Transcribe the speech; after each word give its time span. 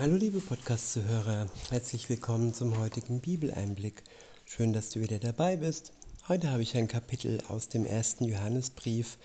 Hallo 0.00 0.16
liebe 0.16 0.40
Podcast-Zuhörer, 0.40 1.46
herzlich 1.68 2.08
willkommen 2.08 2.54
zum 2.54 2.78
heutigen 2.78 3.20
Bibeleinblick. 3.20 4.02
Schön, 4.46 4.72
dass 4.72 4.88
du 4.88 5.00
wieder 5.00 5.18
dabei 5.18 5.56
bist. 5.56 5.92
Heute 6.26 6.50
habe 6.50 6.62
ich 6.62 6.74
ein 6.74 6.88
Kapitel 6.88 7.42
aus 7.48 7.68
dem 7.68 7.84
ersten 7.84 8.24
Johannesbrief. 8.24 9.18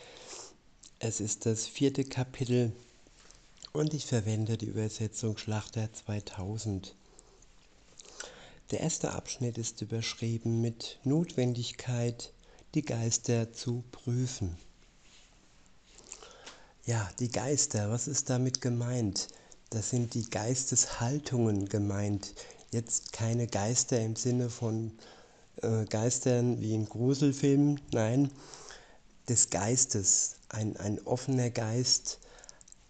Es 1.00 1.22
ist 1.22 1.46
das 1.46 1.66
vierte 1.66 2.04
Kapitel 2.04 2.74
und 3.72 3.94
ich 3.94 4.06
verwende 4.06 4.58
die 4.58 4.66
Übersetzung 4.66 5.38
Schlachter 5.38 5.94
2000. 5.94 6.94
Der 8.71 8.81
erste 8.81 9.13
Abschnitt 9.13 9.57
ist 9.57 9.81
überschrieben 9.81 10.60
mit 10.60 10.99
Notwendigkeit, 11.05 12.33
die 12.73 12.83
Geister 12.83 13.53
zu 13.53 13.85
prüfen. 13.94 14.57
Ja, 16.85 17.09
die 17.20 17.30
Geister, 17.30 17.89
was 17.89 18.09
ist 18.09 18.30
damit 18.30 18.59
gemeint? 18.59 19.30
Das 19.70 19.90
sind 19.90 20.13
die 20.13 20.30
Geisteshaltungen 20.30 21.68
gemeint. 21.68 22.34
Jetzt 22.71 23.13
keine 23.13 23.48
Geister 23.48 23.99
im 23.99 24.16
Sinne 24.16 24.49
von 24.49 24.91
äh, 25.62 25.85
Geistern 25.85 26.62
wie 26.62 26.73
in 26.73 26.88
Gruselfilmen, 26.88 27.81
nein, 27.91 28.31
des 29.27 29.49
Geistes, 29.49 30.36
ein, 30.49 30.77
ein 30.77 30.99
offener 31.05 31.49
Geist, 31.49 32.20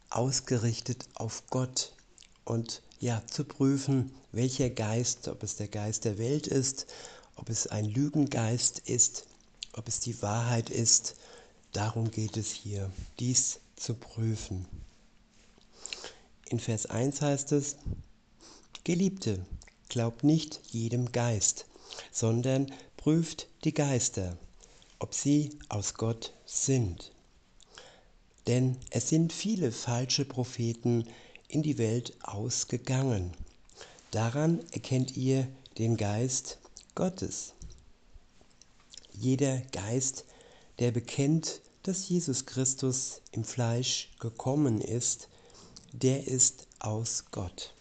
ausgerichtet 0.10 1.08
auf 1.16 1.44
Gott 1.50 1.94
und 2.44 2.82
ja, 3.00 3.22
zu 3.28 3.44
prüfen, 3.44 4.12
welcher 4.32 4.70
Geist, 4.70 5.28
ob 5.28 5.44
es 5.44 5.56
der 5.56 5.68
Geist 5.68 6.06
der 6.06 6.18
Welt 6.18 6.48
ist, 6.48 6.88
ob 7.36 7.50
es 7.50 7.68
ein 7.68 7.86
Lügengeist 7.86 8.80
ist, 8.80 9.26
ob 9.74 9.88
es 9.88 10.00
die 10.00 10.22
Wahrheit 10.22 10.70
ist. 10.70 11.16
Darum 11.74 12.12
geht 12.12 12.38
es 12.38 12.52
hier, 12.52 12.90
dies 13.20 13.60
zu 13.76 13.94
prüfen. 13.94 14.66
In 16.48 16.60
Vers 16.60 16.86
1 16.86 17.22
heißt 17.22 17.52
es, 17.54 17.78
Geliebte, 18.84 19.44
glaubt 19.90 20.24
nicht 20.24 20.62
jedem 20.72 21.12
Geist, 21.12 21.66
sondern 22.12 22.72
prüft 22.98 23.48
die 23.64 23.74
Geister, 23.74 24.38
ob 25.00 25.16
sie 25.16 25.58
aus 25.70 25.96
Gott 25.96 26.34
sind. 26.46 27.12
Denn 28.46 28.78
es 28.92 29.10
sind 29.10 29.34
viele 29.34 29.72
falsche 29.72 30.24
Propheten 30.24 31.08
in 31.48 31.64
die 31.64 31.80
Welt 31.80 32.14
ausgegangen. 32.22 33.32
Daran 34.12 34.60
erkennt 34.72 35.18
ihr 35.18 35.48
den 35.80 35.98
Geist 35.98 36.60
Gottes. 36.94 37.54
Jeder 39.14 39.62
Geist, 39.72 40.26
der 40.80 40.92
bekennt, 40.92 41.62
dass 41.84 42.08
Jesus 42.08 42.46
Christus 42.46 43.22
im 43.32 43.44
Fleisch 43.44 44.12
gekommen 44.20 44.80
ist, 44.80 45.28
der 46.02 46.28
ist 46.28 46.68
aus 46.80 47.26
Gott. 47.32 47.74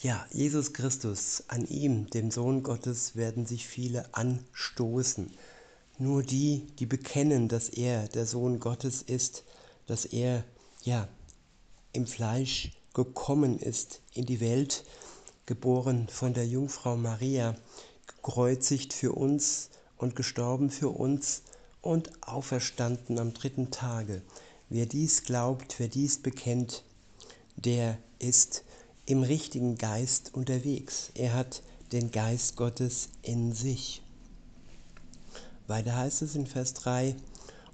Ja, 0.00 0.26
Jesus 0.30 0.74
Christus, 0.74 1.44
an 1.48 1.66
ihm, 1.66 2.10
dem 2.10 2.30
Sohn 2.30 2.62
Gottes, 2.62 3.16
werden 3.16 3.46
sich 3.46 3.66
viele 3.66 4.14
anstoßen. 4.14 5.32
Nur 5.98 6.22
die, 6.22 6.66
die 6.78 6.86
bekennen, 6.86 7.48
dass 7.48 7.68
er 7.70 8.08
der 8.08 8.26
Sohn 8.26 8.60
Gottes 8.60 9.00
ist, 9.00 9.44
dass 9.86 10.04
er 10.04 10.44
ja 10.82 11.08
im 11.92 12.06
Fleisch 12.06 12.72
gekommen 12.92 13.58
ist 13.58 14.02
in 14.12 14.26
die 14.26 14.40
Welt, 14.40 14.84
geboren 15.46 16.08
von 16.08 16.34
der 16.34 16.46
Jungfrau 16.46 16.96
Maria, 16.96 17.56
gekreuzigt 18.06 18.92
für 18.92 19.12
uns 19.12 19.70
und 19.96 20.14
gestorben 20.14 20.70
für 20.70 20.90
uns 20.90 21.42
und 21.80 22.10
auferstanden 22.22 23.18
am 23.18 23.32
dritten 23.32 23.70
Tage. 23.70 24.22
Wer 24.74 24.86
dies 24.86 25.24
glaubt, 25.24 25.74
wer 25.76 25.88
dies 25.88 26.16
bekennt, 26.16 26.82
der 27.56 27.98
ist 28.18 28.64
im 29.04 29.22
richtigen 29.22 29.76
Geist 29.76 30.32
unterwegs. 30.32 31.10
Er 31.14 31.34
hat 31.34 31.62
den 31.92 32.10
Geist 32.10 32.56
Gottes 32.56 33.10
in 33.20 33.52
sich. 33.52 34.00
Weiter 35.66 35.94
heißt 35.94 36.22
es 36.22 36.36
in 36.36 36.46
Vers 36.46 36.72
3, 36.72 37.14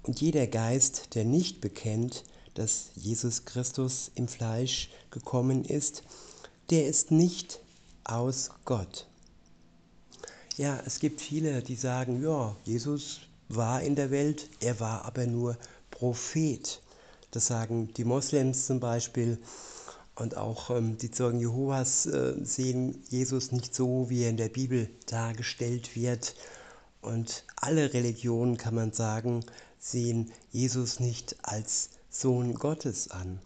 und 0.03 0.19
jeder 0.19 0.45
Geist, 0.45 1.15
der 1.15 1.23
nicht 1.23 1.61
bekennt, 1.61 2.25
dass 2.53 2.89
Jesus 2.95 3.45
Christus 3.45 4.11
im 4.15 4.27
Fleisch 4.27 4.89
gekommen 5.09 5.63
ist, 5.63 6.03
der 6.69 6.85
ist 6.85 7.11
nicht 7.11 7.61
aus 8.03 8.49
Gott. 8.65 9.07
Ja, 10.57 10.83
es 10.85 10.99
gibt 10.99 11.21
viele, 11.21 11.61
die 11.61 11.75
sagen, 11.75 12.21
ja, 12.21 12.57
Jesus 12.65 13.21
war 13.47 13.81
in 13.83 13.95
der 13.95 14.11
Welt, 14.11 14.49
er 14.59 14.81
war 14.81 15.05
aber 15.05 15.27
nur 15.27 15.57
Prophet. 15.91 16.81
Das 17.31 17.47
sagen 17.47 17.93
die 17.95 18.05
Moslems 18.05 18.65
zum 18.65 18.79
Beispiel. 18.79 19.37
Und 20.15 20.35
auch 20.35 20.69
ähm, 20.69 20.97
die 20.97 21.11
Zeugen 21.11 21.39
Jehovas 21.39 22.05
äh, 22.05 22.33
sehen 22.43 23.03
Jesus 23.09 23.51
nicht 23.51 23.73
so, 23.73 24.09
wie 24.09 24.23
er 24.23 24.29
in 24.29 24.37
der 24.37 24.49
Bibel 24.49 24.89
dargestellt 25.05 25.95
wird. 25.95 26.35
Und 27.01 27.45
alle 27.55 27.93
Religionen, 27.93 28.57
kann 28.57 28.75
man 28.75 28.91
sagen, 28.91 29.45
sehen 29.79 30.31
Jesus 30.51 30.99
nicht 30.99 31.37
als 31.43 31.89
Sohn 32.09 32.55
Gottes 32.55 33.11
an. 33.11 33.39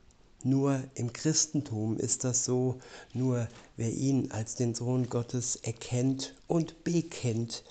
Nur 0.44 0.84
im 0.96 1.14
Christentum 1.14 1.98
ist 1.98 2.24
das 2.24 2.44
so, 2.44 2.80
nur 3.14 3.48
wer 3.78 3.92
ihn 3.92 4.32
als 4.32 4.56
den 4.56 4.74
Sohn 4.74 5.10
Gottes 5.10 5.56
erkennt 5.58 6.36
und 6.48 6.84
bekennt, 6.84 7.64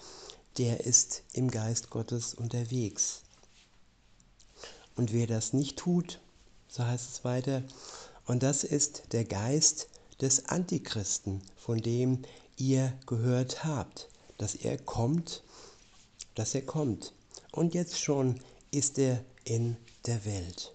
der 0.58 0.86
ist 0.86 1.22
im 1.32 1.50
Geist 1.50 1.90
Gottes 1.90 2.34
unterwegs. 2.34 3.22
Und 4.96 5.12
wer 5.12 5.26
das 5.26 5.52
nicht 5.52 5.78
tut, 5.78 6.20
so 6.68 6.84
heißt 6.84 7.10
es 7.10 7.24
weiter, 7.24 7.62
und 8.26 8.42
das 8.42 8.64
ist 8.64 9.02
der 9.12 9.24
Geist 9.24 9.88
des 10.20 10.48
Antichristen, 10.48 11.42
von 11.56 11.78
dem 11.78 12.22
ihr 12.56 12.92
gehört 13.06 13.64
habt, 13.64 14.08
dass 14.38 14.54
er 14.54 14.78
kommt, 14.78 15.42
dass 16.34 16.54
er 16.54 16.62
kommt. 16.62 17.12
Und 17.50 17.74
jetzt 17.74 18.00
schon 18.00 18.40
ist 18.70 18.98
er 18.98 19.24
in 19.44 19.76
der 20.06 20.24
Welt. 20.24 20.74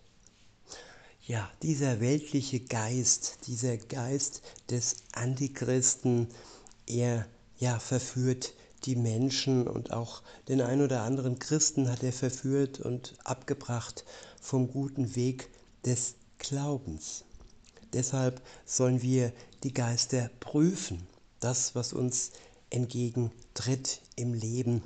Ja, 1.25 1.49
dieser 1.61 1.99
weltliche 1.99 2.59
Geist, 2.59 3.39
dieser 3.47 3.78
Geist 3.78 4.41
des 4.69 4.97
Antichristen, 5.11 6.29
er 6.85 7.28
ja 7.57 7.79
verführt 7.79 8.53
die 8.86 8.96
Menschen 8.96 9.68
und 9.68 9.92
auch 9.92 10.22
den 10.48 10.62
ein 10.62 10.82
oder 10.82 11.02
anderen 11.02 11.40
Christen 11.40 11.90
hat 11.90 12.04
er 12.04 12.14
verführt 12.14 12.80
und 12.80 13.16
abgebracht 13.24 14.06
vom 14.42 14.70
guten 14.70 15.16
Weg 15.16 15.50
des 15.86 16.16
Glaubens. 16.38 17.26
Deshalb 17.94 18.42
sollen 18.66 19.02
wir 19.02 19.34
die 19.64 19.74
Geister 19.74 20.30
prüfen, 20.40 21.08
das, 21.40 21.76
was 21.76 21.94
uns 21.94 22.32
entgegentritt 22.70 24.02
im 24.16 24.34
Leben, 24.34 24.82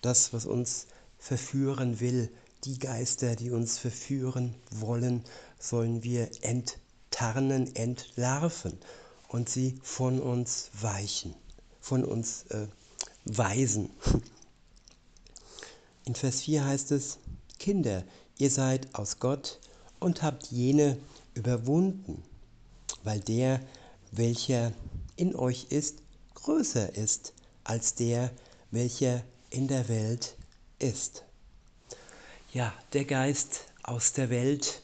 das, 0.00 0.32
was 0.32 0.46
uns 0.46 0.86
verführen 1.18 2.00
will, 2.00 2.30
die 2.64 2.78
Geister, 2.78 3.36
die 3.36 3.50
uns 3.50 3.78
verführen 3.78 4.54
wollen, 4.70 5.24
sollen 5.58 6.02
wir 6.02 6.30
enttarnen, 6.42 7.74
entlarven 7.76 8.78
und 9.28 9.48
sie 9.48 9.78
von 9.82 10.20
uns 10.20 10.70
weichen, 10.80 11.34
von 11.80 12.04
uns 12.04 12.44
äh, 12.50 12.66
weisen. 13.36 13.90
In 16.04 16.14
Vers 16.14 16.42
4 16.42 16.64
heißt 16.64 16.92
es, 16.92 17.18
Kinder, 17.58 18.04
ihr 18.38 18.50
seid 18.50 18.94
aus 18.94 19.18
Gott 19.18 19.60
und 19.98 20.22
habt 20.22 20.46
jene 20.46 20.98
überwunden, 21.34 22.22
weil 23.04 23.20
der, 23.20 23.60
welcher 24.10 24.72
in 25.16 25.36
euch 25.36 25.66
ist, 25.70 26.02
größer 26.34 26.94
ist 26.96 27.34
als 27.64 27.94
der, 27.94 28.30
welcher 28.70 29.22
in 29.50 29.68
der 29.68 29.88
Welt 29.88 30.36
ist. 30.78 31.24
Ja, 32.52 32.74
der 32.92 33.04
Geist 33.04 33.66
aus 33.82 34.12
der 34.12 34.30
Welt, 34.30 34.82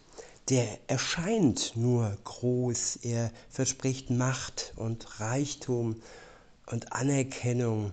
der 0.49 0.79
erscheint 0.87 1.73
nur 1.75 2.17
groß, 2.25 2.97
er 3.03 3.33
verspricht 3.51 4.11
Macht 4.11 4.73
und 4.77 5.19
Reichtum 5.19 6.01
und 6.67 6.93
Anerkennung 6.93 7.93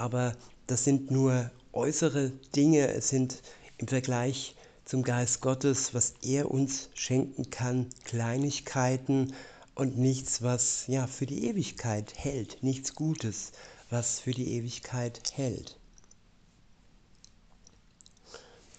aber 0.00 0.34
das 0.66 0.84
sind 0.84 1.10
nur 1.10 1.50
äußere 1.74 2.30
Dinge, 2.56 2.88
es 2.88 3.10
sind 3.10 3.42
im 3.76 3.86
Vergleich 3.86 4.56
zum 4.86 5.02
Geist 5.02 5.42
Gottes, 5.42 5.92
was 5.92 6.14
er 6.22 6.50
uns 6.50 6.88
schenken 6.94 7.50
kann, 7.50 7.90
Kleinigkeiten 8.04 9.34
und 9.74 9.98
nichts, 9.98 10.40
was 10.40 10.86
ja 10.86 11.06
für 11.06 11.26
die 11.26 11.46
Ewigkeit 11.46 12.14
hält, 12.16 12.62
nichts 12.62 12.94
Gutes, 12.94 13.52
was 13.90 14.20
für 14.20 14.30
die 14.30 14.52
Ewigkeit 14.54 15.20
hält. 15.34 15.78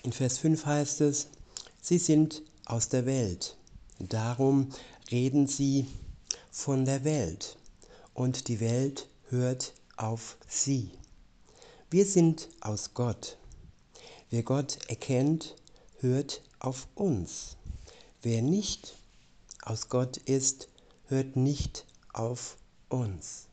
In 0.01 0.13
Vers 0.13 0.39
5 0.39 0.65
heißt 0.65 1.01
es, 1.01 1.27
sie 1.83 1.99
sind 1.99 2.41
aus 2.65 2.89
der 2.89 3.05
Welt, 3.05 3.57
darum 3.99 4.73
reden 5.11 5.45
sie 5.45 5.85
von 6.49 6.83
der 6.85 7.03
Welt 7.03 7.57
und 8.15 8.47
die 8.47 8.59
Welt 8.59 9.07
hört 9.29 9.73
auf 9.97 10.35
sie. 10.47 10.89
Wir 11.93 12.05
sind 12.05 12.47
aus 12.61 12.93
Gott. 12.93 13.37
Wer 14.29 14.43
Gott 14.43 14.77
erkennt, 14.87 15.57
hört 15.99 16.41
auf 16.59 16.87
uns. 16.95 17.57
Wer 18.21 18.41
nicht 18.41 18.95
aus 19.61 19.89
Gott 19.89 20.15
ist, 20.15 20.69
hört 21.07 21.35
nicht 21.35 21.85
auf 22.13 22.55
uns. 22.87 23.47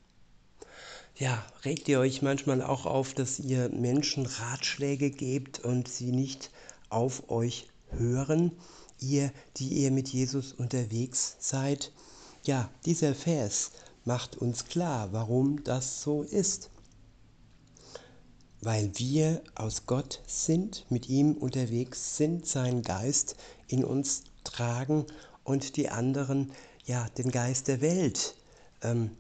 Ja, 1.16 1.44
regt 1.64 1.88
ihr 1.88 1.98
euch 1.98 2.22
manchmal 2.22 2.62
auch 2.62 2.86
auf, 2.86 3.12
dass 3.12 3.40
ihr 3.40 3.70
Menschen 3.70 4.24
Ratschläge 4.24 5.10
gebt 5.10 5.58
und 5.58 5.88
sie 5.88 6.12
nicht 6.12 6.52
auf 6.90 7.30
euch 7.30 7.66
hören? 7.90 8.52
Ihr, 9.00 9.32
die 9.56 9.82
ihr 9.82 9.90
mit 9.90 10.10
Jesus 10.10 10.52
unterwegs 10.52 11.34
seid? 11.40 11.90
Ja, 12.44 12.70
dieser 12.84 13.16
Vers 13.16 13.72
macht 14.04 14.36
uns 14.36 14.66
klar, 14.66 15.12
warum 15.12 15.64
das 15.64 16.02
so 16.02 16.22
ist. 16.22 16.70
Weil 18.60 18.90
wir 18.96 19.42
aus 19.54 19.86
Gott 19.86 20.20
sind, 20.26 20.84
mit 20.90 21.08
ihm 21.08 21.34
unterwegs 21.34 22.16
sind, 22.16 22.46
seinen 22.46 22.82
Geist 22.82 23.36
in 23.68 23.84
uns 23.84 24.24
tragen 24.44 25.06
und 25.44 25.76
die 25.76 25.88
anderen 25.88 26.52
ja 26.84 27.08
den 27.10 27.30
Geist 27.30 27.68
der 27.68 27.80
Welt 27.80 28.34
ähm, 28.82 29.10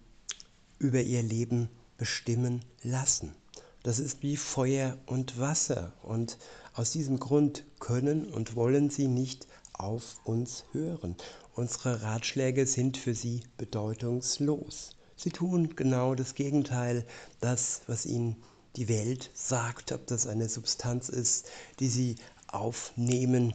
über 0.78 1.00
ihr 1.00 1.22
Leben 1.22 1.68
bestimmen 1.96 2.64
lassen. 2.82 3.34
Das 3.82 3.98
ist 3.98 4.22
wie 4.22 4.36
Feuer 4.36 4.98
und 5.06 5.38
Wasser 5.38 5.92
und 6.02 6.38
aus 6.74 6.90
diesem 6.90 7.18
Grund 7.20 7.64
können 7.78 8.26
und 8.26 8.56
wollen 8.56 8.90
sie 8.90 9.08
nicht 9.08 9.46
auf 9.72 10.16
uns 10.24 10.64
hören. 10.72 11.16
Unsere 11.54 12.02
Ratschläge 12.02 12.66
sind 12.66 12.96
für 12.96 13.14
sie 13.14 13.42
bedeutungslos. 13.56 14.90
Sie 15.16 15.30
tun 15.30 15.74
genau 15.74 16.14
das 16.14 16.34
Gegenteil, 16.34 17.04
das, 17.40 17.82
was 17.86 18.06
ihnen 18.06 18.36
die 18.78 18.88
Welt 18.88 19.30
sagt, 19.34 19.90
ob 19.90 20.06
das 20.06 20.28
eine 20.28 20.48
Substanz 20.48 21.08
ist, 21.08 21.46
die 21.80 21.88
sie 21.88 22.14
aufnehmen 22.46 23.52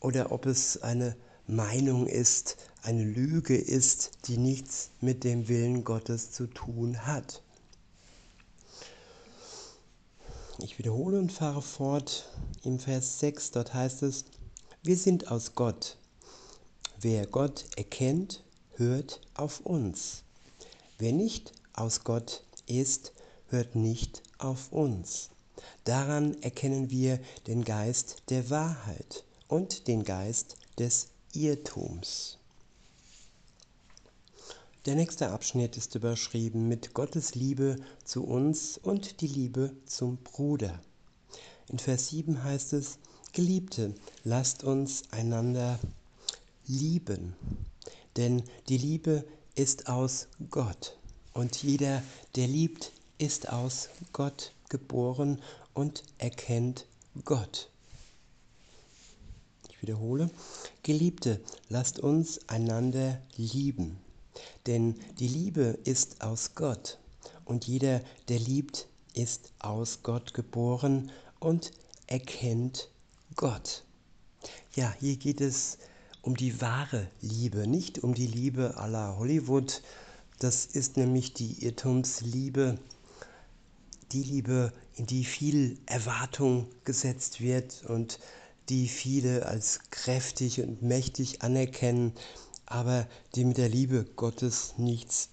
oder 0.00 0.32
ob 0.32 0.44
es 0.44 0.82
eine 0.82 1.14
Meinung 1.46 2.08
ist, 2.08 2.56
eine 2.82 3.04
Lüge 3.04 3.56
ist, 3.56 4.10
die 4.26 4.38
nichts 4.38 4.90
mit 5.00 5.22
dem 5.22 5.46
Willen 5.46 5.84
Gottes 5.84 6.32
zu 6.32 6.48
tun 6.48 7.06
hat. 7.06 7.42
Ich 10.58 10.80
wiederhole 10.80 11.20
und 11.20 11.30
fahre 11.30 11.62
fort 11.62 12.28
im 12.64 12.80
Vers 12.80 13.20
6, 13.20 13.52
dort 13.52 13.72
heißt 13.72 14.02
es, 14.02 14.24
wir 14.82 14.96
sind 14.96 15.30
aus 15.30 15.54
Gott. 15.54 15.96
Wer 17.00 17.24
Gott 17.26 17.66
erkennt, 17.76 18.42
hört 18.74 19.20
auf 19.34 19.60
uns. 19.60 20.24
Wer 20.98 21.12
nicht 21.12 21.52
aus 21.72 22.02
Gott 22.02 22.42
ist, 22.66 23.12
hört 23.48 23.76
nicht 23.76 24.25
auf 24.38 24.72
uns. 24.72 25.30
Daran 25.84 26.40
erkennen 26.42 26.90
wir 26.90 27.18
den 27.46 27.64
Geist 27.64 28.22
der 28.28 28.50
Wahrheit 28.50 29.24
und 29.48 29.88
den 29.88 30.04
Geist 30.04 30.56
des 30.78 31.08
Irrtums. 31.32 32.38
Der 34.86 34.94
nächste 34.94 35.30
Abschnitt 35.30 35.76
ist 35.76 35.94
überschrieben 35.96 36.68
mit 36.68 36.94
Gottes 36.94 37.34
Liebe 37.34 37.76
zu 38.04 38.24
uns 38.24 38.78
und 38.78 39.20
die 39.20 39.26
Liebe 39.26 39.72
zum 39.84 40.16
Bruder. 40.18 40.80
In 41.68 41.78
Vers 41.78 42.08
7 42.10 42.44
heißt 42.44 42.72
es, 42.74 42.98
Geliebte, 43.32 43.94
lasst 44.22 44.62
uns 44.62 45.02
einander 45.10 45.80
lieben, 46.66 47.34
denn 48.16 48.42
die 48.68 48.78
Liebe 48.78 49.24
ist 49.56 49.88
aus 49.88 50.28
Gott 50.50 50.96
und 51.32 51.62
jeder, 51.62 52.02
der 52.36 52.46
liebt, 52.46 52.92
ist 53.18 53.48
aus 53.48 53.88
Gott 54.12 54.52
geboren 54.68 55.42
und 55.74 56.02
erkennt 56.18 56.86
Gott. 57.24 57.70
Ich 59.68 59.82
wiederhole, 59.82 60.30
Geliebte, 60.82 61.40
lasst 61.68 61.98
uns 61.98 62.48
einander 62.48 63.20
lieben, 63.36 63.98
denn 64.66 64.96
die 65.18 65.28
Liebe 65.28 65.78
ist 65.84 66.22
aus 66.22 66.54
Gott 66.54 66.98
und 67.44 67.66
jeder, 67.66 68.00
der 68.28 68.38
liebt, 68.38 68.88
ist 69.14 69.52
aus 69.58 70.00
Gott 70.02 70.34
geboren 70.34 71.10
und 71.38 71.70
erkennt 72.06 72.90
Gott. 73.34 73.84
Ja, 74.74 74.94
hier 75.00 75.16
geht 75.16 75.40
es 75.40 75.78
um 76.22 76.36
die 76.36 76.60
wahre 76.60 77.08
Liebe, 77.20 77.66
nicht 77.66 78.00
um 78.00 78.14
die 78.14 78.26
Liebe 78.26 78.76
aller 78.76 79.16
Hollywood. 79.16 79.82
Das 80.38 80.66
ist 80.66 80.96
nämlich 80.96 81.32
die 81.32 81.64
Irrtumsliebe, 81.64 82.78
die 84.12 84.22
Liebe, 84.22 84.72
in 84.94 85.06
die 85.06 85.24
viel 85.24 85.78
Erwartung 85.86 86.68
gesetzt 86.84 87.40
wird 87.40 87.84
und 87.84 88.18
die 88.68 88.88
viele 88.88 89.46
als 89.46 89.80
kräftig 89.90 90.60
und 90.60 90.82
mächtig 90.82 91.42
anerkennen, 91.42 92.12
aber 92.66 93.06
die 93.34 93.44
mit 93.44 93.58
der 93.58 93.68
Liebe 93.68 94.04
Gottes 94.16 94.74
nichts 94.76 95.28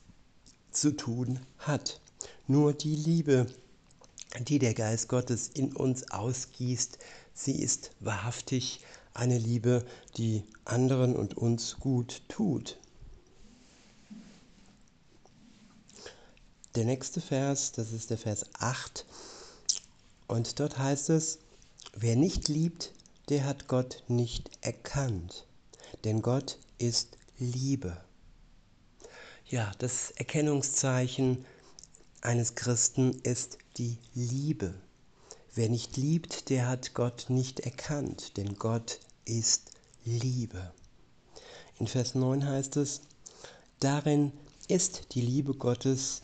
zu 0.72 0.92
tun 0.92 1.40
hat. 1.58 2.02
Nur 2.48 2.74
die 2.74 2.96
Liebe, 2.96 3.48
die 4.48 4.60
der 4.60 4.74
Geist 4.74 5.08
Gottes 5.08 5.50
in 5.54 5.74
uns 5.74 6.12
ausgießt, 6.12 6.98
sie 7.34 7.62
ist 7.62 7.92
wahrhaftig 8.00 8.82
eine 9.14 9.38
Liebe, 9.38 9.86
die 10.18 10.44
anderen 10.66 11.16
und 11.16 11.38
uns 11.38 11.78
gut 11.80 12.22
tut. 12.28 12.78
Der 16.76 16.86
nächste 16.86 17.22
Vers, 17.22 17.72
das 17.72 17.92
ist 17.92 18.10
der 18.10 18.18
Vers 18.18 18.46
8, 18.54 19.06
und 20.28 20.60
dort 20.60 20.80
heißt 20.80 21.12
es, 21.12 21.38
wer 21.94 22.16
nicht 22.16 22.48
liebt, 22.48 22.94
der 23.30 23.46
hat 23.46 23.68
Gott 23.68 24.04
nicht 24.08 24.50
erkannt, 24.62 25.46
denn 26.04 26.24
Gott 26.24 26.58
ist 26.80 27.20
Liebe. 27.38 27.96
Ja, 29.46 29.72
das 29.78 30.10
Erkennungszeichen 30.12 31.46
eines 32.22 32.56
Christen 32.56 33.20
ist 33.22 33.60
die 33.78 34.00
Liebe. 34.16 34.74
Wer 35.54 35.70
nicht 35.70 35.96
liebt, 35.96 36.50
der 36.50 36.68
hat 36.68 36.96
Gott 36.96 37.26
nicht 37.28 37.60
erkannt, 37.60 38.36
denn 38.38 38.56
Gott 38.56 39.00
ist 39.26 39.70
Liebe. 40.06 40.74
In 41.78 41.86
Vers 41.86 42.16
9 42.16 42.48
heißt 42.48 42.78
es, 42.78 43.02
darin 43.80 44.32
ist 44.68 45.14
die 45.14 45.22
Liebe 45.22 45.54
Gottes 45.54 46.24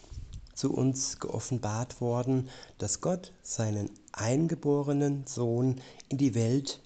zu 0.60 0.74
uns 0.74 1.20
geoffenbart 1.20 2.02
worden, 2.02 2.50
dass 2.80 3.00
Gott 3.00 3.32
seinen 3.44 3.90
eingeborenen 4.12 5.26
Sohn 5.26 5.80
in 6.10 6.18
die 6.18 6.36
Welt 6.36 6.82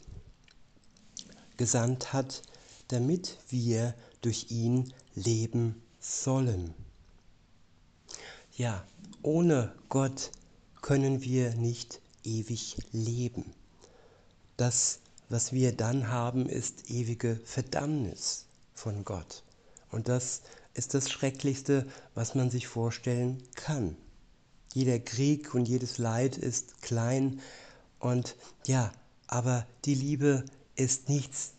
gesandt 1.58 2.14
hat, 2.14 2.44
damit 2.90 3.40
wir 3.50 3.96
durch 4.22 4.52
ihn 4.52 4.94
leben 5.16 5.82
sollen. 6.00 6.76
Ja, 8.56 8.86
ohne 9.24 9.74
Gott 9.90 10.30
können 10.84 11.24
wir 11.24 11.56
nicht 11.56 12.00
ewig 12.24 12.78
leben. 12.92 13.56
Das, 14.56 15.00
was 15.30 15.52
wir 15.52 15.76
dann 15.76 16.10
haben, 16.10 16.48
ist 16.48 16.92
ewige 16.92 17.38
Verdammnis 17.44 18.46
von 18.76 19.04
Gott. 19.04 19.42
Und 19.90 20.10
das 20.10 20.44
ist 20.74 20.94
das 20.94 21.10
Schrecklichste, 21.12 21.88
was 22.16 22.36
man 22.36 22.50
sich 22.50 22.68
vorstellen 22.68 23.44
kann. 23.56 23.96
Jeder 24.74 25.00
Krieg 25.00 25.54
und 25.54 25.68
jedes 25.68 25.98
Leid 25.98 26.38
ist 26.38 26.82
klein 26.82 27.40
und 28.00 28.36
ja, 28.66 28.92
aber 29.28 29.68
die 29.86 29.96
Liebe 29.96 30.46
ist 30.76 31.10
nichts, 31.10 31.54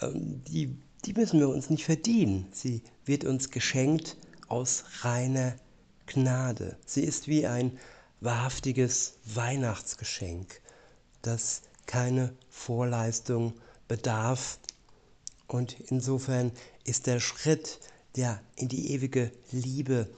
ähm, 0.00 0.42
die, 0.44 0.76
die 1.04 1.12
müssen 1.12 1.40
wir 1.40 1.48
uns 1.48 1.70
nicht 1.70 1.84
verdienen. 1.84 2.48
Sie 2.52 2.82
wird 3.04 3.24
uns 3.24 3.50
geschenkt 3.50 4.16
aus 4.48 4.84
reiner 5.02 5.56
Gnade. 6.06 6.76
Sie 6.86 7.02
ist 7.02 7.28
wie 7.28 7.46
ein 7.46 7.78
wahrhaftiges 8.20 9.14
Weihnachtsgeschenk, 9.24 10.60
das 11.22 11.62
keine 11.86 12.34
Vorleistung 12.48 13.54
bedarf. 13.88 14.58
Und 15.46 15.78
insofern 15.88 16.52
ist 16.90 17.06
der 17.06 17.20
Schritt 17.20 17.78
ja, 18.16 18.40
in 18.56 18.66
die 18.66 18.90
ewige 18.90 19.30
Liebe, 19.52 20.08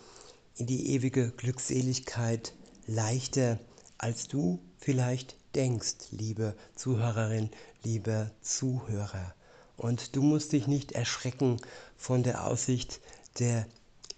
in 0.56 0.66
die 0.66 0.94
ewige 0.94 1.30
Glückseligkeit 1.32 2.54
leichter, 2.86 3.58
als 3.98 4.26
du 4.26 4.58
vielleicht 4.78 5.36
denkst, 5.54 5.96
liebe 6.12 6.56
Zuhörerin, 6.74 7.50
lieber 7.82 8.30
Zuhörer. 8.40 9.34
Und 9.76 10.16
du 10.16 10.22
musst 10.22 10.52
dich 10.52 10.66
nicht 10.66 10.92
erschrecken 10.92 11.58
von 11.98 12.22
der 12.22 12.46
Aussicht 12.46 13.02
der 13.38 13.66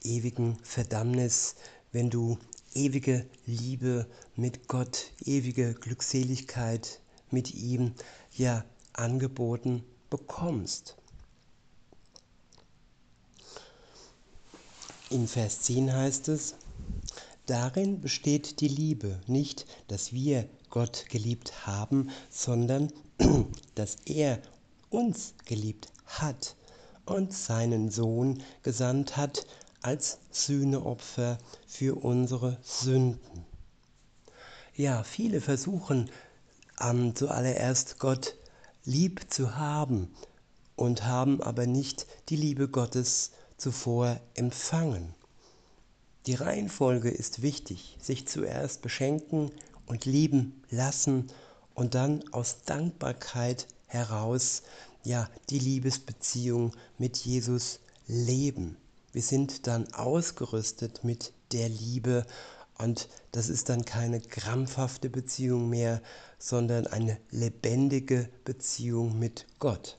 ewigen 0.04 0.56
Verdammnis, 0.62 1.56
wenn 1.90 2.08
du 2.08 2.38
ewige 2.72 3.26
Liebe 3.46 4.06
mit 4.36 4.68
Gott, 4.68 5.10
ewige 5.24 5.74
Glückseligkeit 5.74 7.00
mit 7.32 7.52
ihm 7.52 7.94
ja 8.32 8.64
angeboten 8.92 9.82
bekommst. 10.08 10.96
In 15.14 15.28
Vers 15.28 15.60
10 15.60 15.92
heißt 15.92 16.26
es, 16.26 16.56
Darin 17.46 18.00
besteht 18.00 18.58
die 18.60 18.66
Liebe, 18.66 19.20
nicht, 19.28 19.64
dass 19.86 20.12
wir 20.12 20.48
Gott 20.70 21.04
geliebt 21.08 21.68
haben, 21.68 22.10
sondern 22.30 22.92
dass 23.76 23.94
er 24.06 24.40
uns 24.90 25.34
geliebt 25.44 25.86
hat 26.06 26.56
und 27.06 27.32
seinen 27.32 27.92
Sohn 27.92 28.42
gesandt 28.64 29.16
hat 29.16 29.46
als 29.82 30.18
Sühneopfer 30.32 31.38
für 31.68 31.94
unsere 31.94 32.58
Sünden. 32.64 33.46
Ja, 34.74 35.04
viele 35.04 35.40
versuchen 35.40 36.10
ähm, 36.80 37.14
zuallererst 37.14 38.00
Gott 38.00 38.34
lieb 38.84 39.32
zu 39.32 39.54
haben 39.54 40.12
und 40.74 41.04
haben 41.04 41.40
aber 41.40 41.68
nicht 41.68 42.08
die 42.30 42.36
Liebe 42.36 42.66
Gottes 42.66 43.30
zuvor 43.56 44.20
empfangen. 44.34 45.14
Die 46.26 46.34
Reihenfolge 46.34 47.10
ist 47.10 47.42
wichtig, 47.42 47.96
sich 48.00 48.26
zuerst 48.26 48.82
beschenken 48.82 49.50
und 49.86 50.06
lieben 50.06 50.62
lassen 50.70 51.28
und 51.74 51.94
dann 51.94 52.24
aus 52.32 52.62
Dankbarkeit 52.64 53.66
heraus 53.86 54.62
ja 55.02 55.28
die 55.50 55.58
Liebesbeziehung 55.58 56.72
mit 56.98 57.18
Jesus 57.18 57.80
leben. 58.06 58.76
Wir 59.12 59.22
sind 59.22 59.66
dann 59.66 59.92
ausgerüstet 59.92 61.04
mit 61.04 61.32
der 61.52 61.68
Liebe 61.68 62.26
und 62.78 63.08
das 63.32 63.48
ist 63.48 63.68
dann 63.68 63.84
keine 63.84 64.20
krampfhafte 64.20 65.08
Beziehung 65.08 65.68
mehr, 65.68 66.00
sondern 66.38 66.86
eine 66.86 67.18
lebendige 67.30 68.28
Beziehung 68.44 69.18
mit 69.18 69.46
Gott. 69.58 69.98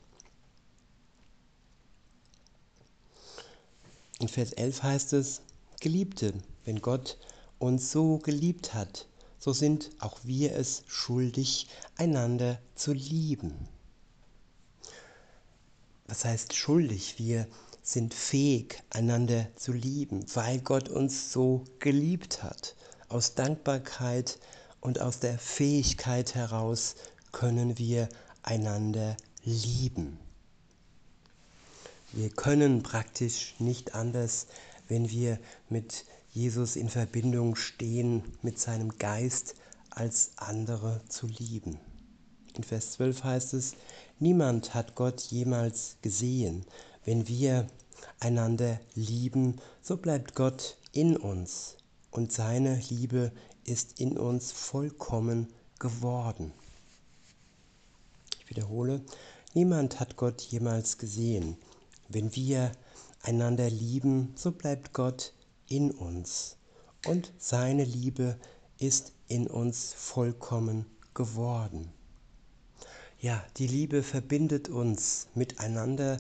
In 4.26 4.30
Vers 4.30 4.54
11 4.54 4.82
heißt 4.82 5.14
es, 5.14 5.42
Geliebte, 5.82 6.34
wenn 6.64 6.82
Gott 6.82 7.20
uns 7.60 7.92
so 7.92 8.18
geliebt 8.18 8.74
hat, 8.74 9.08
so 9.38 9.54
sind 9.54 9.92
auch 10.00 10.18
wir 10.24 10.56
es 10.56 10.82
schuldig, 10.88 11.68
einander 11.96 12.58
zu 12.74 12.94
lieben. 12.94 13.68
Was 16.08 16.26
heißt 16.26 16.56
schuldig? 16.56 17.20
Wir 17.20 17.46
sind 17.84 18.16
fähig, 18.16 18.82
einander 18.90 19.46
zu 19.58 19.74
lieben, 19.74 20.26
weil 20.34 20.60
Gott 20.60 20.90
uns 20.90 21.32
so 21.32 21.64
geliebt 21.78 22.42
hat. 22.42 22.76
Aus 23.10 23.36
Dankbarkeit 23.36 24.40
und 24.82 25.00
aus 25.02 25.20
der 25.20 25.38
Fähigkeit 25.38 26.34
heraus 26.34 26.96
können 27.32 27.78
wir 27.78 28.10
einander 28.42 29.18
lieben. 29.44 30.18
Wir 32.16 32.30
können 32.30 32.82
praktisch 32.82 33.56
nicht 33.60 33.94
anders, 33.94 34.48
wenn 34.88 35.10
wir 35.10 35.38
mit 35.68 36.06
Jesus 36.32 36.78
in 36.78 36.88
Verbindung 36.88 37.58
stehen, 37.58 38.24
mit 38.42 38.58
seinem 38.58 38.98
Geist, 38.98 39.56
als 39.90 40.32
andere 40.38 41.02
zu 41.10 41.28
lieben. 41.28 41.78
In 42.56 42.64
Vers 42.64 42.94
12 42.94 43.24
heißt 43.26 43.54
es, 43.56 43.74
niemand 44.18 44.74
hat 44.74 44.96
Gott 44.96 45.20
jemals 45.24 45.98
gesehen. 46.02 46.66
Wenn 47.04 47.28
wir 47.28 47.68
einander 48.22 48.80
lieben, 48.94 49.58
so 49.82 49.98
bleibt 49.98 50.36
Gott 50.36 50.78
in 50.94 51.18
uns 51.18 51.76
und 52.12 52.32
seine 52.32 52.82
Liebe 52.88 53.34
ist 53.66 54.00
in 54.00 54.18
uns 54.18 54.54
vollkommen 54.54 55.50
geworden. 55.80 56.54
Ich 58.40 58.50
wiederhole, 58.52 59.02
niemand 59.54 60.00
hat 60.00 60.16
Gott 60.16 60.42
jemals 60.44 60.98
gesehen. 60.98 61.58
Wenn 62.08 62.36
wir 62.36 62.72
einander 63.24 63.70
lieben, 63.70 64.34
so 64.36 64.52
bleibt 64.52 64.94
Gott 64.94 65.34
in 65.68 65.92
uns 65.92 66.58
und 67.06 67.32
seine 67.38 67.84
Liebe 67.84 68.38
ist 68.78 69.14
in 69.28 69.48
uns 69.48 69.94
vollkommen 69.94 70.86
geworden. 71.14 71.92
Ja, 73.20 73.44
die 73.58 73.68
Liebe 73.68 74.04
verbindet 74.04 74.70
uns 74.70 75.28
miteinander 75.34 76.18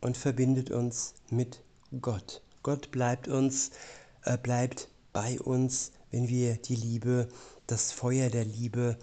und 0.00 0.16
verbindet 0.16 0.70
uns 0.70 1.14
mit 1.30 1.62
Gott. 2.00 2.42
Gott 2.62 2.90
bleibt 2.90 3.28
uns, 3.28 3.70
äh, 4.24 4.36
bleibt 4.36 4.88
bei 5.12 5.40
uns, 5.40 5.92
wenn 6.10 6.28
wir 6.28 6.56
die 6.56 6.74
Liebe, 6.74 7.28
das 7.66 7.92
Feuer 7.92 8.30
der 8.30 8.44
Liebe 8.44 8.98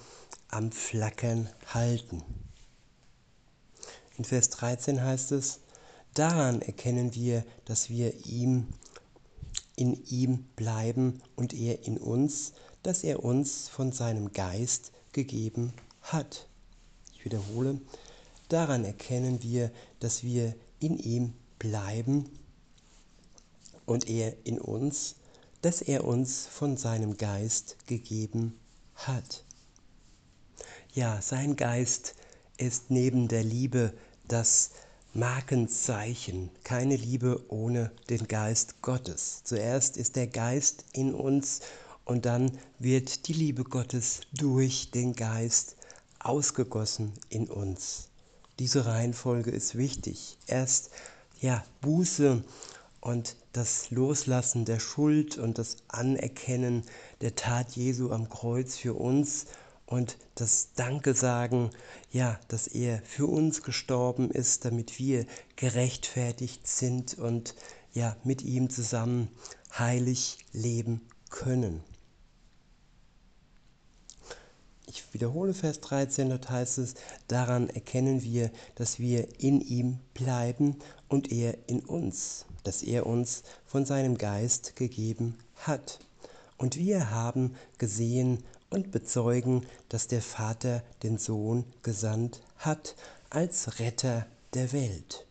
am 0.49 0.71
Flackern 0.71 1.49
halten. 1.73 2.23
In 4.17 4.25
Vers 4.25 4.49
13 4.49 5.01
heißt 5.01 5.31
es, 5.33 5.59
Daran 6.15 6.61
erkennen 6.61 7.13
wir, 7.13 7.45
dass 7.65 7.89
wir 7.89 8.25
ihm 8.25 8.67
in 9.75 10.01
ihm 10.05 10.45
bleiben 10.55 11.21
und 11.35 11.53
er 11.53 11.85
in 11.85 11.97
uns, 11.97 12.53
dass 12.83 13.03
er 13.03 13.23
uns 13.25 13.67
von 13.67 13.91
seinem 13.91 14.31
Geist 14.31 14.93
gegeben 15.11 15.73
hat. 16.01 16.47
Ich 17.13 17.25
wiederhole, 17.25 17.81
daran 18.47 18.85
erkennen 18.85 19.43
wir, 19.43 19.71
dass 19.99 20.23
wir 20.23 20.55
in 20.79 20.97
ihm 20.97 21.33
bleiben 21.59 22.29
und 23.85 24.09
er 24.09 24.37
in 24.45 24.57
uns, 24.57 25.15
dass 25.61 25.81
er 25.81 26.05
uns 26.05 26.47
von 26.47 26.77
seinem 26.77 27.17
Geist 27.17 27.75
gegeben 27.87 28.57
hat. 28.95 29.43
Ja, 30.93 31.21
sein 31.21 31.57
Geist 31.57 32.15
ist 32.55 32.89
neben 32.89 33.27
der 33.27 33.43
Liebe 33.43 33.93
das 34.29 34.69
Markenzeichen, 35.15 36.49
keine 36.65 36.97
Liebe 36.97 37.41
ohne 37.47 37.89
den 38.09 38.27
Geist 38.27 38.81
Gottes. 38.81 39.43
Zuerst 39.45 39.95
ist 39.95 40.17
der 40.17 40.27
Geist 40.27 40.83
in 40.91 41.13
uns 41.13 41.61
und 42.03 42.25
dann 42.25 42.51
wird 42.79 43.29
die 43.29 43.33
Liebe 43.33 43.63
Gottes 43.63 44.19
durch 44.33 44.91
den 44.91 45.13
Geist 45.13 45.77
ausgegossen 46.19 47.13
in 47.29 47.47
uns. 47.47 48.09
Diese 48.59 48.87
Reihenfolge 48.87 49.51
ist 49.51 49.77
wichtig. 49.77 50.37
Erst 50.47 50.89
ja, 51.39 51.63
Buße 51.79 52.43
und 52.99 53.37
das 53.53 53.91
Loslassen 53.91 54.65
der 54.65 54.81
Schuld 54.81 55.37
und 55.37 55.57
das 55.57 55.77
Anerkennen 55.87 56.83
der 57.21 57.35
Tat 57.35 57.77
Jesu 57.77 58.11
am 58.11 58.27
Kreuz 58.27 58.75
für 58.75 58.95
uns 58.95 59.45
und 59.85 60.17
das 60.35 60.69
Danke 60.75 61.13
sagen, 61.13 61.69
ja, 62.11 62.39
dass 62.47 62.67
er 62.67 63.01
für 63.03 63.27
uns 63.27 63.61
gestorben 63.61 64.31
ist, 64.31 64.65
damit 64.65 64.99
wir 64.99 65.25
gerechtfertigt 65.55 66.67
sind 66.67 67.17
und 67.17 67.55
ja, 67.93 68.15
mit 68.23 68.41
ihm 68.41 68.69
zusammen 68.69 69.29
heilig 69.77 70.39
leben 70.51 71.01
können. 71.29 71.83
Ich 74.87 75.13
wiederhole 75.13 75.53
Vers 75.53 75.81
13, 75.81 76.29
dort 76.29 76.49
heißt 76.49 76.77
es, 76.77 76.93
daran 77.27 77.69
erkennen 77.69 78.23
wir, 78.23 78.51
dass 78.75 78.99
wir 78.99 79.41
in 79.41 79.59
ihm 79.61 79.99
bleiben 80.13 80.77
und 81.09 81.31
er 81.31 81.57
in 81.67 81.81
uns, 81.81 82.45
dass 82.63 82.81
er 82.83 83.05
uns 83.05 83.43
von 83.65 83.85
seinem 83.85 84.17
Geist 84.17 84.75
gegeben 84.75 85.37
hat. 85.55 85.99
Und 86.57 86.77
wir 86.77 87.11
haben 87.11 87.55
gesehen 87.77 88.43
und 88.69 88.91
bezeugen, 88.91 89.65
dass 89.89 90.07
der 90.07 90.21
Vater 90.21 90.83
den 91.03 91.17
Sohn 91.17 91.65
gesandt 91.81 92.41
hat 92.57 92.95
als 93.29 93.79
Retter 93.79 94.25
der 94.53 94.71
Welt. 94.73 95.25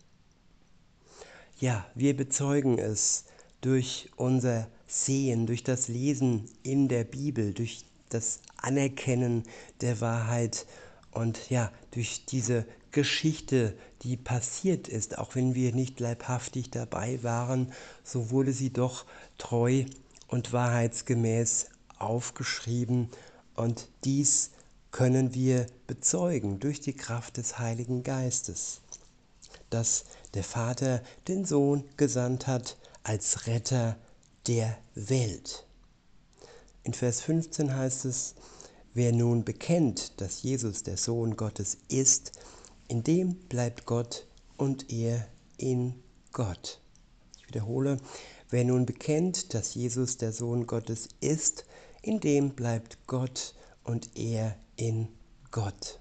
Ja, 1.59 1.87
wir 1.95 2.17
bezeugen 2.17 2.79
es 2.79 3.25
durch 3.61 4.11
unser 4.17 4.69
Sehen, 4.87 5.47
durch 5.47 5.65
das 5.65 5.89
Lesen 5.89 6.49
in 6.63 6.89
der 6.89 7.05
Bibel, 7.05 7.55
durch 7.55 7.85
das 8.11 8.41
Anerkennen 8.57 9.45
der 9.81 10.01
Wahrheit 10.01 10.67
und 11.11 11.51
ja, 11.51 11.73
durch 11.93 12.27
diese 12.27 12.67
Geschichte, 12.91 13.77
die 14.03 14.17
passiert 14.17 14.89
ist, 14.89 15.19
auch 15.19 15.35
wenn 15.35 15.55
wir 15.55 15.75
nicht 15.75 15.99
leibhaftig 15.99 16.71
dabei 16.71 17.23
waren, 17.23 17.73
so 18.05 18.31
wurde 18.31 18.53
sie 18.53 18.73
doch 18.73 19.05
treu 19.39 19.85
und 20.29 20.53
wahrheitsgemäß 20.53 21.67
aufgeschrieben 21.99 23.11
und 23.55 23.89
dies 24.05 24.51
können 24.91 25.35
wir 25.35 25.67
bezeugen 25.87 26.61
durch 26.61 26.81
die 26.81 26.95
Kraft 26.95 27.37
des 27.37 27.59
Heiligen 27.59 28.03
Geistes, 28.05 28.81
dass 29.71 30.05
der 30.35 30.45
Vater 30.45 31.03
den 31.27 31.45
Sohn 31.45 31.85
gesandt 31.97 32.47
hat 32.47 32.77
als 33.03 33.47
Retter 33.47 33.97
der 34.47 34.79
Welt. 34.95 35.67
In 36.85 36.93
Vers 36.93 37.23
15 37.23 37.75
heißt 37.75 38.05
es, 38.05 38.35
wer 38.93 39.13
nun 39.13 39.45
bekennt, 39.45 40.21
dass 40.21 40.43
Jesus 40.43 40.83
der 40.83 40.97
Sohn 40.97 41.37
Gottes 41.37 41.79
ist, 41.89 42.33
in 42.89 43.03
dem 43.03 43.35
bleibt 43.49 43.87
Gott 43.87 44.27
und 44.57 44.93
er 44.93 45.27
in 45.57 45.95
Gott. 46.33 46.81
Ich 47.39 47.49
wiederhole, 47.49 47.97
wer 48.51 48.65
nun 48.65 48.87
bekennt, 48.87 49.55
dass 49.55 49.75
Jesus 49.75 50.19
der 50.19 50.33
Sohn 50.33 50.67
Gottes 50.67 51.09
ist, 51.21 51.65
in 52.05 52.21
dem 52.21 52.51
bleibt 52.51 52.99
Gott 53.07 53.55
und 53.83 54.11
er 54.15 54.57
in 54.77 55.09
Gott. 55.51 55.99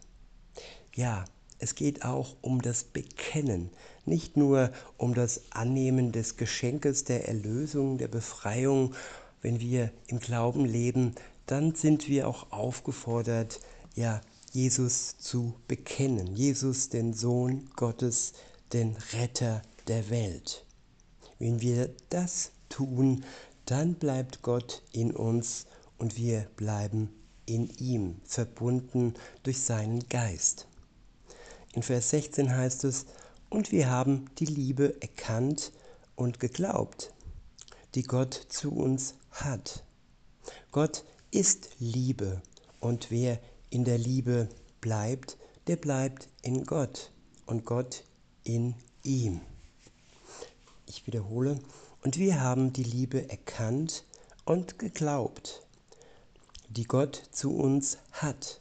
Ja, 0.94 1.24
es 1.60 1.76
geht 1.76 2.04
auch 2.04 2.36
um 2.42 2.62
das 2.62 2.84
Bekennen, 2.84 3.70
nicht 4.06 4.36
nur 4.36 4.72
um 4.98 5.14
das 5.14 5.44
Annehmen 5.52 6.12
des 6.12 6.36
Geschenkes 6.36 7.06
der 7.06 7.30
Erlösung, 7.30 7.98
der 7.98 8.10
Befreiung. 8.10 8.94
Wenn 9.42 9.62
wir 9.62 9.92
im 10.08 10.20
Glauben 10.20 10.66
leben, 10.66 11.16
dann 11.46 11.74
sind 11.74 12.10
wir 12.10 12.28
auch 12.28 12.52
aufgefordert, 12.52 13.62
ja, 13.96 14.20
Jesus 14.52 15.18
zu 15.18 15.54
bekennen. 15.70 16.36
Jesus, 16.36 16.90
den 16.90 17.14
Sohn 17.14 17.70
Gottes, 17.78 18.34
den 18.74 18.98
Retter 19.14 19.62
der 19.88 20.10
Welt. 20.10 20.66
Wenn 21.40 21.62
wir 21.62 21.94
das 22.10 22.52
tun, 22.68 23.24
dann 23.66 23.96
bleibt 23.96 24.42
Gott 24.42 24.84
in 24.92 25.16
uns 25.16 25.66
und 25.98 26.18
wir 26.18 26.48
bleiben 26.56 27.10
in 27.46 27.70
ihm, 27.78 28.22
verbunden 28.26 29.14
durch 29.44 29.62
seinen 29.62 30.08
Geist. 30.10 30.68
In 31.74 31.84
Vers 31.84 32.12
16 32.12 32.56
heißt 32.56 32.84
es, 32.84 33.06
und 33.50 33.72
wir 33.72 33.90
haben 33.90 34.30
die 34.38 34.46
Liebe 34.46 35.02
erkannt 35.02 35.72
und 36.16 36.40
geglaubt, 36.40 37.14
die 37.96 38.04
Gott 38.04 38.34
zu 38.50 38.72
uns 38.72 39.16
hat. 39.32 39.84
Gott 40.72 41.06
ist 41.32 41.70
Liebe 41.80 42.42
und 42.80 43.12
wer 43.12 43.40
in 43.70 43.86
der 43.86 43.98
Liebe 43.98 44.50
bleibt, 44.82 45.38
der 45.68 45.78
bleibt 45.78 46.30
in 46.42 46.66
Gott 46.66 47.12
und 47.46 47.66
Gott 47.66 48.04
in 48.44 48.76
ihm. 49.04 49.42
Ich 50.86 51.08
wiederhole, 51.08 51.60
und 52.04 52.18
wir 52.18 52.42
haben 52.42 52.74
die 52.74 52.84
Liebe 52.84 53.30
erkannt 53.30 54.04
und 54.46 54.78
geglaubt, 54.78 55.63
die 56.76 56.86
Gott 56.86 57.22
zu 57.32 57.56
uns 57.56 58.00
hat. 58.12 58.60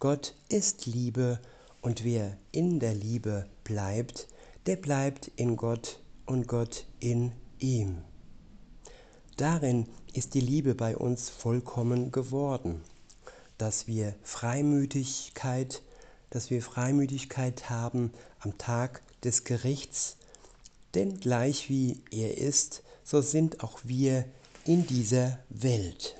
Gott 0.00 0.34
ist 0.48 0.86
Liebe 0.86 1.38
und 1.80 2.04
wer 2.04 2.36
in 2.50 2.80
der 2.80 2.94
Liebe 2.94 3.46
bleibt, 3.62 4.26
der 4.66 4.76
bleibt 4.76 5.28
in 5.36 5.56
Gott 5.56 6.00
und 6.26 6.48
Gott 6.48 6.84
in 6.98 7.32
ihm. 7.58 7.98
Darin 9.36 9.86
ist 10.12 10.34
die 10.34 10.40
Liebe 10.40 10.74
bei 10.74 10.96
uns 10.96 11.30
vollkommen 11.30 12.10
geworden, 12.10 12.80
dass 13.56 13.86
wir 13.86 14.14
Freimütigkeit, 14.22 15.82
dass 16.30 16.50
wir 16.50 16.62
Freimütigkeit 16.62 17.70
haben 17.70 18.12
am 18.40 18.58
Tag 18.58 19.02
des 19.22 19.44
Gerichts, 19.44 20.16
denn 20.94 21.20
gleich 21.20 21.68
wie 21.68 22.02
er 22.10 22.36
ist, 22.38 22.82
so 23.04 23.20
sind 23.20 23.62
auch 23.62 23.78
wir 23.84 24.24
in 24.64 24.86
dieser 24.86 25.38
Welt. 25.50 26.16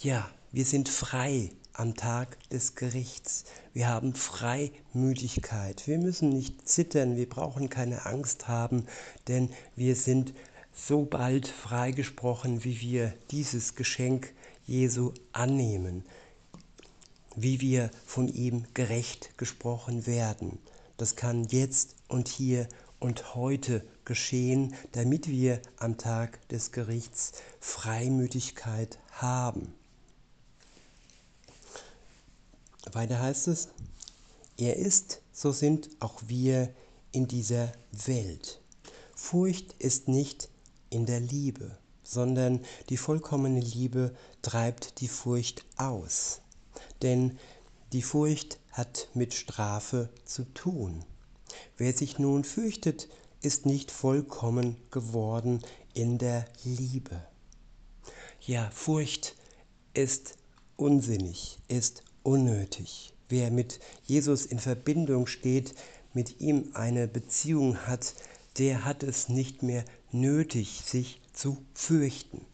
Ja, 0.00 0.30
wir 0.52 0.66
sind 0.66 0.90
frei 0.90 1.50
am 1.72 1.94
Tag 1.94 2.38
des 2.50 2.74
Gerichts. 2.74 3.44
Wir 3.72 3.88
haben 3.88 4.14
Freimütigkeit. 4.14 5.86
Wir 5.86 5.96
müssen 5.96 6.28
nicht 6.28 6.68
zittern, 6.68 7.16
wir 7.16 7.26
brauchen 7.26 7.70
keine 7.70 8.04
Angst 8.04 8.46
haben, 8.46 8.84
denn 9.26 9.48
wir 9.74 9.96
sind 9.96 10.34
so 10.74 11.06
bald 11.06 11.48
freigesprochen, 11.48 12.62
wie 12.62 12.82
wir 12.82 13.14
dieses 13.30 13.74
Geschenk 13.74 14.34
Jesu 14.66 15.14
annehmen, 15.32 16.04
wie 17.34 17.62
wir 17.62 17.90
von 18.04 18.28
ihm 18.28 18.66
gerecht 18.74 19.38
gesprochen 19.38 20.06
werden. 20.06 20.58
Das 20.98 21.16
kann 21.16 21.44
jetzt 21.44 21.96
und 22.08 22.28
hier 22.28 22.68
und 23.00 23.34
heute 23.34 23.82
geschehen, 24.04 24.74
damit 24.92 25.26
wir 25.26 25.62
am 25.78 25.96
Tag 25.96 26.46
des 26.50 26.70
Gerichts 26.70 27.32
Freimütigkeit 27.60 28.98
haben. 29.10 29.74
Weiter 32.92 33.20
heißt 33.20 33.48
es, 33.48 33.68
er 34.58 34.76
ist, 34.76 35.20
so 35.32 35.52
sind 35.52 35.88
auch 36.00 36.22
wir 36.26 36.72
in 37.12 37.26
dieser 37.26 37.72
Welt. 38.06 38.60
Furcht 39.14 39.74
ist 39.78 40.08
nicht 40.08 40.48
in 40.90 41.06
der 41.06 41.20
Liebe, 41.20 41.78
sondern 42.02 42.64
die 42.88 42.96
vollkommene 42.96 43.60
Liebe 43.60 44.14
treibt 44.42 45.00
die 45.00 45.08
Furcht 45.08 45.64
aus. 45.76 46.40
Denn 47.02 47.38
die 47.92 48.02
Furcht 48.02 48.58
hat 48.72 49.08
mit 49.14 49.34
Strafe 49.34 50.08
zu 50.24 50.44
tun. 50.54 51.04
Wer 51.76 51.92
sich 51.92 52.18
nun 52.18 52.44
fürchtet, 52.44 53.08
ist 53.42 53.66
nicht 53.66 53.90
vollkommen 53.90 54.76
geworden 54.90 55.62
in 55.94 56.18
der 56.18 56.46
Liebe. 56.64 57.22
Ja, 58.40 58.70
Furcht 58.70 59.34
ist 59.94 60.34
unsinnig, 60.76 61.58
ist 61.68 62.02
unnötig. 62.26 63.14
Wer 63.28 63.52
mit 63.52 63.78
Jesus 64.04 64.46
in 64.46 64.58
Verbindung 64.58 65.28
steht, 65.28 65.74
mit 66.12 66.40
ihm 66.40 66.70
eine 66.74 67.06
Beziehung 67.06 67.86
hat, 67.86 68.14
der 68.58 68.84
hat 68.84 69.04
es 69.04 69.28
nicht 69.28 69.62
mehr 69.62 69.84
nötig, 70.10 70.82
sich 70.84 71.20
zu 71.32 71.64
fürchten. 71.72 72.44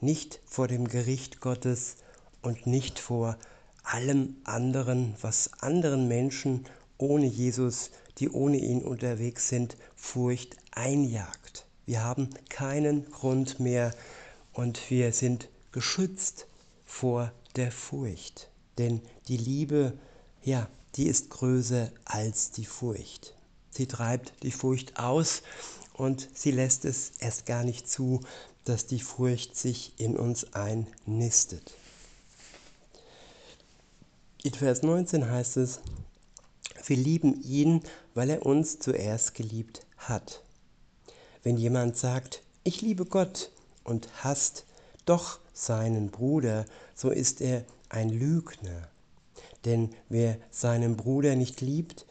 Nicht 0.00 0.40
vor 0.44 0.66
dem 0.66 0.88
Gericht 0.88 1.40
Gottes 1.40 1.96
und 2.42 2.66
nicht 2.66 2.98
vor 2.98 3.38
allem 3.84 4.36
anderen, 4.44 5.14
was 5.20 5.50
anderen 5.60 6.08
Menschen 6.08 6.64
ohne 6.98 7.26
Jesus, 7.26 7.90
die 8.18 8.30
ohne 8.30 8.56
ihn 8.56 8.82
unterwegs 8.82 9.48
sind, 9.48 9.76
Furcht 9.94 10.56
einjagt. 10.72 11.66
Wir 11.86 12.02
haben 12.02 12.30
keinen 12.48 13.08
Grund 13.10 13.60
mehr 13.60 13.94
und 14.52 14.90
wir 14.90 15.12
sind 15.12 15.48
geschützt 15.70 16.46
vor 16.84 17.30
der 17.56 17.70
Furcht. 17.70 18.50
Denn 18.78 19.00
die 19.28 19.36
Liebe, 19.36 19.92
ja, 20.42 20.68
die 20.96 21.06
ist 21.06 21.30
größer 21.30 21.90
als 22.04 22.50
die 22.50 22.64
Furcht. 22.64 23.34
Sie 23.70 23.86
treibt 23.86 24.32
die 24.42 24.52
Furcht 24.52 24.98
aus 24.98 25.42
und 25.94 26.28
sie 26.34 26.50
lässt 26.50 26.84
es 26.84 27.12
erst 27.18 27.46
gar 27.46 27.64
nicht 27.64 27.88
zu, 27.88 28.20
dass 28.64 28.86
die 28.86 29.00
Furcht 29.00 29.56
sich 29.56 29.92
in 29.98 30.16
uns 30.16 30.52
einnistet. 30.54 31.74
In 34.42 34.52
Vers 34.52 34.82
19 34.82 35.30
heißt 35.30 35.56
es, 35.56 35.80
wir 36.86 36.96
lieben 36.96 37.42
ihn, 37.42 37.82
weil 38.14 38.30
er 38.30 38.44
uns 38.44 38.78
zuerst 38.78 39.34
geliebt 39.34 39.86
hat. 39.96 40.42
Wenn 41.42 41.56
jemand 41.56 41.96
sagt, 41.96 42.42
ich 42.62 42.82
liebe 42.82 43.06
Gott 43.06 43.50
und 43.84 44.08
hasst 44.22 44.66
doch 45.06 45.38
seinen 45.52 46.10
Bruder, 46.10 46.64
so 46.94 47.10
ist 47.10 47.40
er 47.40 47.64
ein 47.88 48.08
Lügner. 48.08 48.88
Denn 49.64 49.90
wer 50.08 50.38
seinen 50.50 50.96
Bruder 50.96 51.36
nicht 51.36 51.60
liebt, 51.60 52.06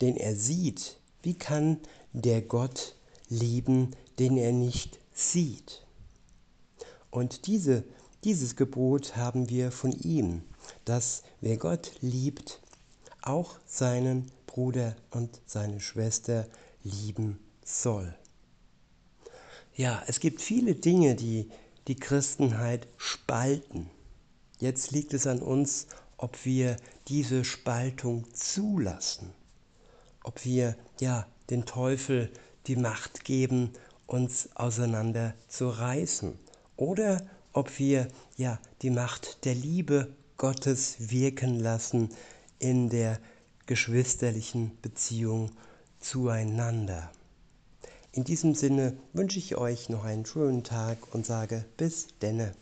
den 0.00 0.16
er 0.16 0.34
sieht, 0.34 0.98
wie 1.22 1.34
kann 1.34 1.78
der 2.12 2.42
Gott 2.42 2.96
lieben, 3.28 3.92
den 4.18 4.36
er 4.36 4.52
nicht 4.52 4.98
sieht? 5.12 5.84
Und 7.10 7.46
diese, 7.46 7.84
dieses 8.24 8.56
Gebot 8.56 9.16
haben 9.16 9.48
wir 9.48 9.70
von 9.72 9.92
ihm, 9.92 10.42
dass 10.84 11.22
wer 11.40 11.56
Gott 11.56 11.92
liebt, 12.00 12.60
auch 13.22 13.56
seinen 13.66 14.30
Bruder 14.46 14.96
und 15.10 15.40
seine 15.46 15.80
Schwester 15.80 16.46
lieben 16.82 17.38
soll. 17.64 18.14
Ja, 19.74 20.02
es 20.06 20.18
gibt 20.18 20.40
viele 20.40 20.74
Dinge, 20.74 21.14
die 21.14 21.50
die 21.86 21.96
Christenheit 21.96 22.88
spalten. 22.96 23.90
Jetzt 24.58 24.90
liegt 24.90 25.14
es 25.14 25.26
an 25.26 25.40
uns, 25.40 25.86
ob 26.16 26.44
wir 26.44 26.76
diese 27.06 27.44
Spaltung 27.44 28.24
zulassen, 28.34 29.32
ob 30.24 30.44
wir 30.44 30.76
ja 31.00 31.26
den 31.48 31.64
Teufel 31.64 32.30
die 32.66 32.76
Macht 32.76 33.24
geben, 33.24 33.72
uns 34.06 34.48
auseinander 34.56 35.34
zu 35.48 35.68
reißen 35.68 36.38
oder 36.76 37.24
ob 37.52 37.78
wir 37.78 38.08
ja 38.36 38.58
die 38.82 38.90
Macht 38.90 39.44
der 39.44 39.54
Liebe 39.54 40.14
Gottes 40.36 41.10
wirken 41.10 41.60
lassen 41.60 42.10
in 42.58 42.88
der 42.88 43.20
geschwisterlichen 43.66 44.76
Beziehung 44.82 45.52
zueinander. 46.00 47.12
In 48.12 48.24
diesem 48.24 48.54
Sinne 48.54 48.96
wünsche 49.12 49.38
ich 49.38 49.56
euch 49.56 49.88
noch 49.88 50.04
einen 50.04 50.26
schönen 50.26 50.64
Tag 50.64 51.14
und 51.14 51.26
sage 51.26 51.64
bis 51.76 52.08
denne. 52.20 52.54